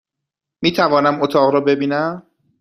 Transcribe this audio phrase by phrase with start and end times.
[0.61, 2.23] میتوانم اتاق را ببینم؟